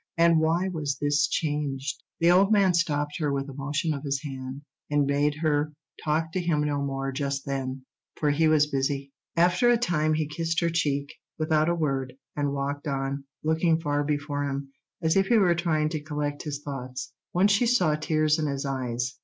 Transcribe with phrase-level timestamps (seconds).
[0.17, 4.19] And why was this change?" The old man stopped her with a motion of his
[4.23, 7.85] hand, and bade her talk to him no more just then,
[8.19, 9.11] for he was busy.
[9.37, 14.03] After a time he kissed her cheek, without a word, and walked on, looking far
[14.03, 17.13] before him, as if he were trying to collect his thoughts.
[17.31, 19.19] Once she saw tears in his eyes.